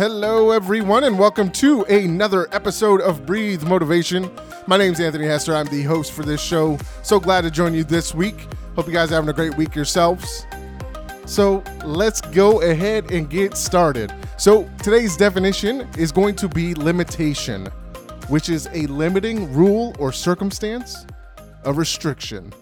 [0.00, 4.30] Hello, everyone, and welcome to another episode of Breathe Motivation.
[4.66, 5.54] My name's Anthony Hester.
[5.54, 6.78] I'm the host for this show.
[7.02, 8.46] So glad to join you this week.
[8.76, 10.46] Hope you guys are having a great week yourselves.
[11.26, 14.10] So let's go ahead and get started.
[14.38, 17.66] So today's definition is going to be limitation,
[18.28, 21.04] which is a limiting rule or circumstance,
[21.64, 22.54] a restriction.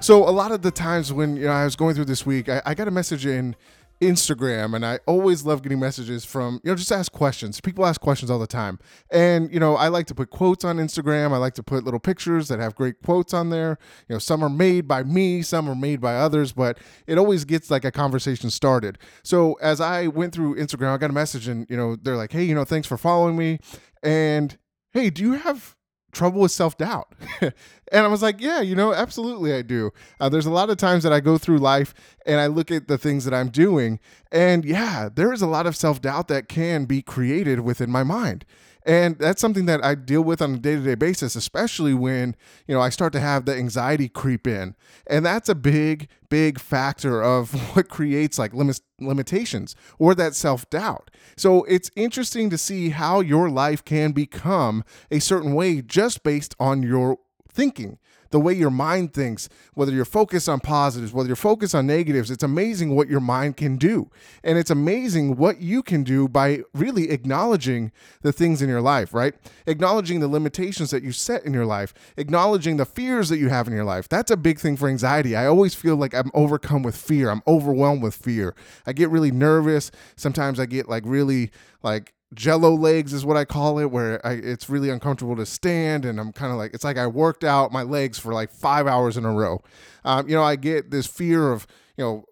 [0.00, 2.50] So a lot of the times when you know I was going through this week,
[2.50, 3.56] I, I got a message in
[4.00, 7.60] Instagram, and I always love getting messages from, you know, just ask questions.
[7.60, 8.78] People ask questions all the time.
[9.10, 11.32] And, you know, I like to put quotes on Instagram.
[11.32, 13.78] I like to put little pictures that have great quotes on there.
[14.08, 17.44] You know, some are made by me, some are made by others, but it always
[17.44, 18.98] gets like a conversation started.
[19.22, 22.32] So as I went through Instagram, I got a message, and, you know, they're like,
[22.32, 23.58] hey, you know, thanks for following me.
[24.02, 24.58] And,
[24.92, 25.76] hey, do you have
[26.14, 27.12] trouble with self doubt?
[27.40, 27.52] and
[27.92, 29.92] I was like, yeah, you know, absolutely I do.
[30.20, 31.94] Uh, there's a lot of times that I go through life
[32.26, 34.00] and I look at the things that I'm doing,
[34.32, 38.02] and yeah, there is a lot of self doubt that can be created within my
[38.02, 38.44] mind.
[38.84, 42.36] And that's something that I deal with on a day to day basis, especially when,
[42.66, 44.74] you know, I start to have the anxiety creep in.
[45.06, 50.68] And that's a big, big factor of what creates like limit, limitations or that self
[50.68, 51.10] doubt.
[51.36, 56.54] So it's interesting to see how your life can become a certain way just based
[56.60, 57.18] on your
[57.50, 57.98] thinking
[58.34, 62.32] the way your mind thinks, whether you're focused on positives, whether you're focused on negatives,
[62.32, 64.10] it's amazing what your mind can do.
[64.42, 69.14] And it's amazing what you can do by really acknowledging the things in your life,
[69.14, 69.34] right?
[69.68, 73.68] Acknowledging the limitations that you set in your life, acknowledging the fears that you have
[73.68, 74.08] in your life.
[74.08, 75.36] That's a big thing for anxiety.
[75.36, 77.30] I always feel like I'm overcome with fear.
[77.30, 78.56] I'm overwhelmed with fear.
[78.84, 79.92] I get really nervous.
[80.16, 81.52] Sometimes I get like really
[81.84, 86.04] like jello legs is what I call it, where I, it's really uncomfortable to stand,
[86.04, 88.86] and I'm kind of like it's like I worked out my legs for like five
[88.86, 89.62] hours in a row.
[90.04, 92.24] Um, you know, I get this fear of you know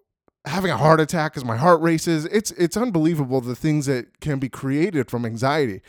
[0.45, 2.25] having a heart attack because my heart races.
[2.25, 5.81] It's it's unbelievable the things that can be created from anxiety,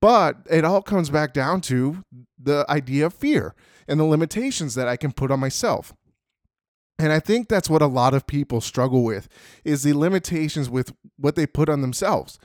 [0.00, 2.04] but it all comes back down to
[2.38, 3.54] the idea of fear
[3.86, 5.92] and the limitations that I can put on myself.
[6.98, 9.26] And I think that's what a lot of people struggle with
[9.64, 12.38] is the limitations with what they put on themselves.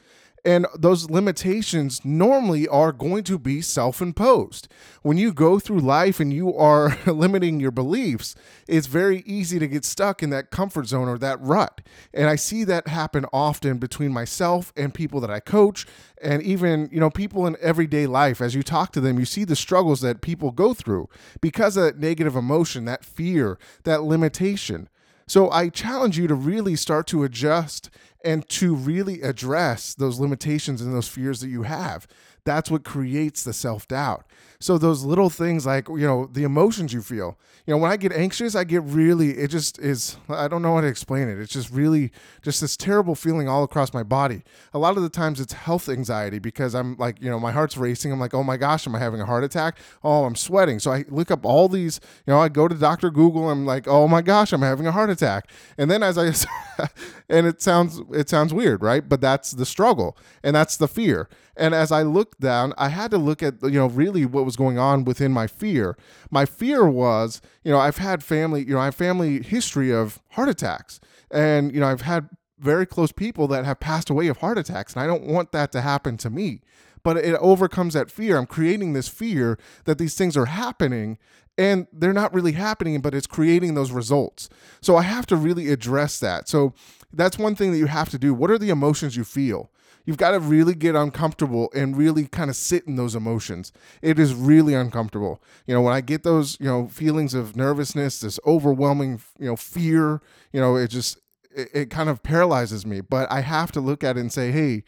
[0.46, 4.68] And those limitations normally are going to be self imposed.
[5.02, 8.36] When you go through life and you are limiting your beliefs,
[8.68, 11.82] it's very easy to get stuck in that comfort zone or that rut.
[12.14, 15.88] And I see that happen often between myself and people that I coach
[16.22, 18.40] and even, you know, people in everyday life.
[18.40, 21.10] As you talk to them, you see the struggles that people go through
[21.42, 24.90] because of that negative emotion, that fear, that limitation.
[25.28, 27.90] So I challenge you to really start to adjust
[28.26, 32.08] and to really address those limitations and those fears that you have.
[32.46, 34.26] That's what creates the self doubt.
[34.60, 37.38] So those little things like, you know, the emotions you feel.
[37.66, 40.76] You know, when I get anxious, I get really it just is I don't know
[40.76, 41.40] how to explain it.
[41.40, 42.12] It's just really
[42.44, 44.44] just this terrible feeling all across my body.
[44.74, 47.78] A lot of the times it's health anxiety because I'm like, you know, my heart's
[47.78, 48.12] racing.
[48.12, 49.80] I'm like, "Oh my gosh, am I having a heart attack?
[50.04, 53.10] Oh, I'm sweating." So I look up all these, you know, I go to Dr.
[53.10, 56.26] Google, I'm like, "Oh my gosh, I'm having a heart attack." And then as I
[57.30, 59.08] and it sounds it sounds weird, right?
[59.08, 61.28] But that's the struggle and that's the fear.
[61.58, 64.56] And as I looked down, I had to look at, you know, really what was
[64.56, 65.98] going on within my fear.
[66.30, 70.22] My fear was, you know, I've had family, you know, I have family history of
[70.32, 71.00] heart attacks.
[71.32, 72.30] And, you know, I've had
[72.60, 74.94] very close people that have passed away of heart attacks.
[74.94, 76.62] And I don't want that to happen to me.
[77.04, 78.38] But it overcomes that fear.
[78.38, 81.20] I'm creating this fear that these things are happening
[81.58, 84.50] and they're not really happening, but it's creating those results.
[84.82, 86.50] So I have to really address that.
[86.50, 86.74] So
[87.14, 88.34] that's one thing that you have to do.
[88.34, 89.72] What are the emotions you feel?
[90.06, 93.72] You've got to really get uncomfortable and really kind of sit in those emotions.
[94.02, 95.42] It is really uncomfortable.
[95.66, 99.56] You know, when I get those, you know, feelings of nervousness, this overwhelming, you know,
[99.56, 100.22] fear,
[100.52, 101.18] you know, it just
[101.56, 103.02] it, it kind of paralyzes me.
[103.02, 104.84] But I have to look at it and say, hey,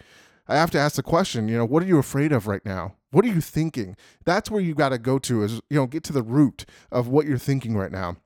[0.47, 2.95] I have to ask the question, you know, what are you afraid of right now?
[3.11, 3.95] What are you thinking?
[4.25, 7.07] That's where you got to go to is, you know, get to the root of
[7.07, 8.17] what you're thinking right now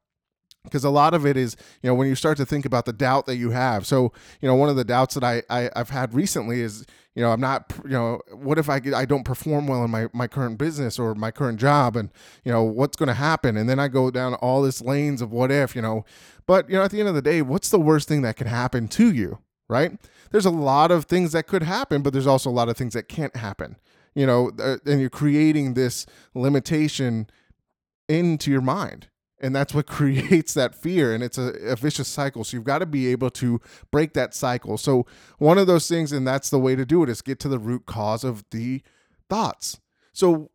[0.64, 2.94] because a lot of it is you know when you start to think about the
[2.94, 3.86] doubt that you have.
[3.86, 7.22] So you know one of the doubts that I, I have had recently is you
[7.22, 10.28] know i'm not you know what if i i don't perform well in my my
[10.28, 12.10] current business or my current job and
[12.46, 13.58] you know what's going to happen?
[13.58, 16.06] And then i go down all this lanes of what if you know?
[16.46, 18.48] But you know at the end of the day what's the worst thing that can
[18.48, 19.40] happen to you
[19.70, 19.94] right?
[20.32, 22.94] There's a lot of things that could happen but there's also a lot of things
[22.94, 23.78] that can't happen.
[24.14, 27.28] You know uh, and you're creating this limitation
[28.08, 29.08] into your mind
[29.42, 31.14] and that's what creates that fear.
[31.14, 32.44] And it's a, a, vicious cycle.
[32.44, 33.60] So you've got to be able to
[33.90, 34.78] break that cycle.
[34.78, 35.06] So
[35.40, 37.60] one of those things and that's the way to do it is get to the
[37.60, 38.82] root cause of the
[39.30, 39.80] thoughts.
[40.14, 40.52] So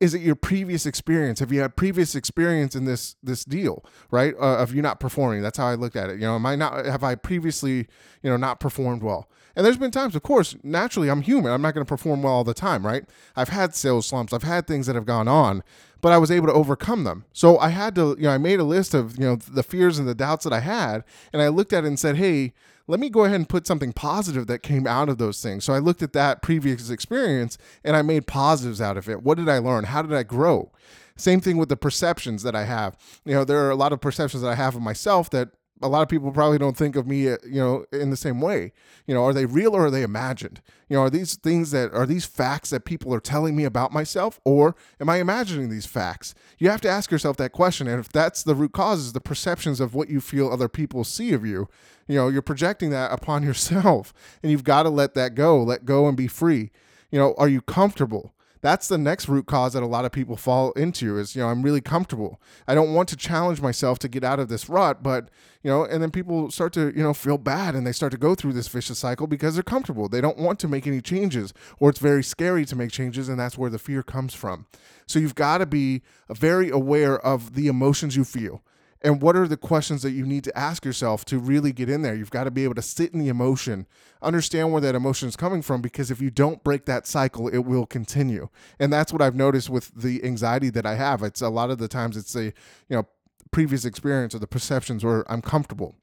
[0.00, 1.40] is it your previous experience?
[1.40, 4.34] Have you had previous experience in this this deal right?
[4.40, 5.42] Uh, of you not performing.
[5.42, 6.14] That's how i looked at it.
[6.14, 7.86] You know am i not have i previously
[8.22, 11.62] you know not performed well and there's been times of course naturally i'm human i'm
[11.62, 13.04] not going to perform well all the time right
[13.34, 15.62] i've had sales slumps i've had things that have gone on
[16.00, 18.60] but i was able to overcome them so i had to you know i made
[18.60, 21.48] a list of you know the fears and the doubts that i had and i
[21.48, 22.52] looked at it and said hey
[22.88, 25.64] let me go ahead and put something positive that came out of those things.
[25.64, 29.22] So I looked at that previous experience and I made positives out of it.
[29.22, 29.84] What did I learn?
[29.84, 30.70] How did I grow?
[31.16, 32.96] Same thing with the perceptions that I have.
[33.24, 35.48] You know, there are a lot of perceptions that I have of myself that
[35.82, 38.40] a lot of people probably don't think of me, uh, you know, in the same
[38.40, 38.72] way.
[39.06, 40.62] You know, are they real or are they imagined?
[40.88, 43.92] You know, are these things that are these facts that people are telling me about
[43.92, 46.34] myself, or am I imagining these facts?
[46.58, 47.86] You have to ask yourself that question.
[47.88, 51.04] And if that's the root cause, is the perceptions of what you feel other people
[51.04, 51.68] see of you,
[52.06, 55.84] you know, you're projecting that upon yourself, and you've got to let that go, let
[55.84, 56.70] go and be free.
[57.10, 58.32] You know, are you comfortable?
[58.66, 61.48] That's the next root cause that a lot of people fall into is you know
[61.48, 62.40] i'm really comfortable.
[62.66, 65.30] I don't want to challenge myself to get out of this rut but
[65.62, 68.18] you know and then people start to you know feel bad and they start to
[68.18, 70.08] go through this vicious cycle because they're comfortable.
[70.08, 73.38] They don't want to make any changes or it's very scary to make changes and
[73.38, 74.66] that's where the fear comes from.
[75.06, 78.62] So you've got to be very aware of the emotions you feel
[79.02, 82.02] and what are the questions that you need to ask yourself to really get in
[82.02, 82.14] there?
[82.14, 83.86] You've got to be able to sit in the emotion
[84.22, 87.58] understand where that emotion is coming from because if you don't break that cycle it
[87.58, 88.48] will continue.
[88.78, 91.22] And that's what i've noticed with the anxiety that i have.
[91.22, 92.52] It's a lot of the times it's a you
[92.90, 93.06] know
[93.50, 95.94] previous experience or the perceptions where i'm comfortable.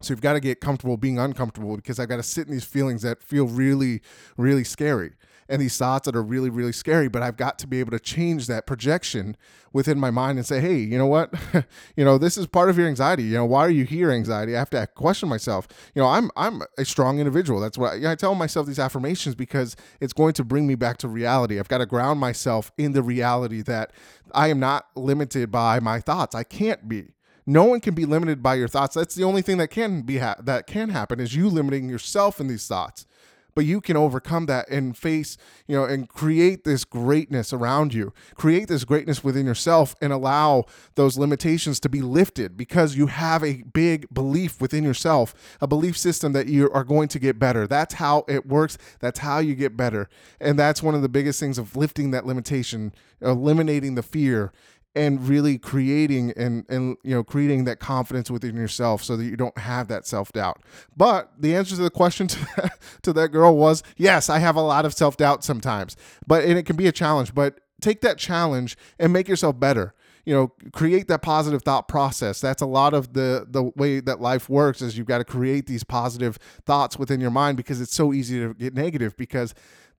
[0.00, 2.64] So you've got to get comfortable being uncomfortable because I've got to sit in these
[2.64, 4.02] feelings that feel really,
[4.36, 5.12] really scary
[5.48, 7.08] and these thoughts that are really, really scary.
[7.08, 9.36] But I've got to be able to change that projection
[9.72, 11.32] within my mind and say, hey, you know what?
[11.96, 13.24] you know, this is part of your anxiety.
[13.24, 14.54] You know, why are you here, anxiety?
[14.54, 15.68] I have to question myself.
[15.94, 17.60] You know, I'm I'm a strong individual.
[17.60, 20.98] That's what I, I tell myself these affirmations because it's going to bring me back
[20.98, 21.58] to reality.
[21.58, 23.92] I've got to ground myself in the reality that
[24.32, 26.34] I am not limited by my thoughts.
[26.34, 27.14] I can't be
[27.46, 28.94] no one can be limited by your thoughts.
[28.94, 32.40] That's the only thing that can be ha- that can happen is you limiting yourself
[32.40, 33.06] in these thoughts.
[33.54, 38.12] But you can overcome that and face, you know, and create this greatness around you.
[38.34, 40.64] Create this greatness within yourself and allow
[40.94, 45.96] those limitations to be lifted because you have a big belief within yourself, a belief
[45.96, 47.66] system that you are going to get better.
[47.66, 48.78] That's how it works.
[49.00, 50.08] That's how you get better.
[50.40, 54.52] And that's one of the biggest things of lifting that limitation, eliminating the fear
[54.94, 59.36] and really creating and and you know creating that confidence within yourself so that you
[59.36, 60.62] don't have that self-doubt.
[60.96, 64.56] But the answer to the question to that, to that girl was yes i have
[64.56, 65.96] a lot of self-doubt sometimes
[66.26, 69.94] but and it can be a challenge but take that challenge and make yourself better.
[70.24, 72.40] You know create that positive thought process.
[72.40, 75.66] That's a lot of the the way that life works is you've got to create
[75.66, 79.52] these positive thoughts within your mind because it's so easy to get negative because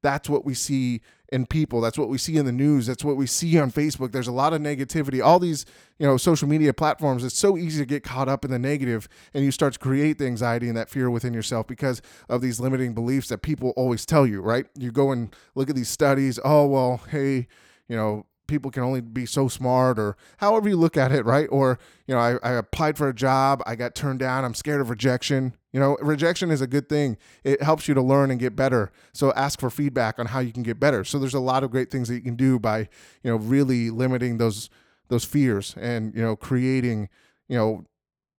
[0.03, 1.01] that's what we see
[1.33, 1.81] in people.
[1.81, 2.85] That's what we see in the news.
[2.85, 4.11] That's what we see on Facebook.
[4.11, 5.23] There's a lot of negativity.
[5.23, 5.65] All these,
[5.97, 9.09] you know, social media platforms, it's so easy to get caught up in the negative
[9.33, 12.59] and you start to create the anxiety and that fear within yourself because of these
[12.59, 14.67] limiting beliefs that people always tell you, right?
[14.77, 17.47] You go and look at these studies, oh well, hey,
[17.87, 21.47] you know, people can only be so smart or however you look at it, right?
[21.51, 24.81] Or, you know, I, I, applied for a job, I got turned down, I'm scared
[24.81, 25.53] of rejection.
[25.71, 27.17] You know, rejection is a good thing.
[27.43, 28.91] It helps you to learn and get better.
[29.13, 31.03] So ask for feedback on how you can get better.
[31.03, 32.89] So there's a lot of great things that you can do by,
[33.23, 34.69] you know, really limiting those
[35.09, 37.09] those fears and, you know, creating,
[37.47, 37.85] you know,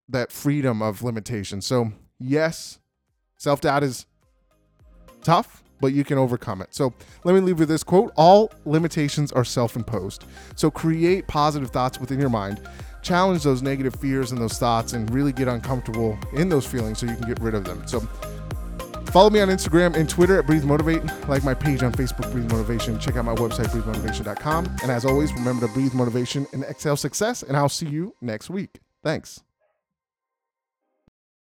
[0.08, 1.60] that freedom of limitation.
[1.60, 2.78] So, yes,
[3.36, 4.06] self-doubt is
[5.22, 6.74] tough but you can overcome it.
[6.74, 10.24] So let me leave with this quote All limitations are self imposed.
[10.56, 12.66] So create positive thoughts within your mind,
[13.02, 17.06] challenge those negative fears and those thoughts, and really get uncomfortable in those feelings so
[17.06, 17.86] you can get rid of them.
[17.86, 18.00] So
[19.14, 21.04] Follow me on Instagram and Twitter at Breathe Motivate.
[21.28, 22.98] Like my page on Facebook, Breathe Motivation.
[22.98, 24.78] Check out my website, breathemotivation.com.
[24.82, 27.44] And as always, remember to breathe motivation and exhale success.
[27.44, 28.80] And I'll see you next week.
[29.04, 29.43] Thanks.